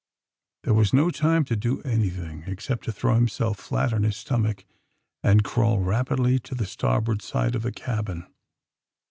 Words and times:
Tbere 0.65 0.73
was 0.75 0.93
no 0.93 1.11
time 1.11 1.45
to 1.45 1.55
do 1.55 1.77
anytbing 1.83 2.45
except 2.47 2.85
to 2.85 2.91
tbrow 2.91 3.19
bimself 3.21 3.57
flat 3.57 3.93
on 3.93 4.01
bis 4.01 4.17
stomacb 4.17 4.63
and 5.21 5.43
crawl 5.43 5.79
rapidly 5.79 6.39
down 6.39 6.41
to 6.41 6.55
tbe 6.55 6.65
starboard 6.69 7.21
side 7.21 7.53
of 7.53 7.61
tbe 7.61 7.75
cabin. 7.75 8.25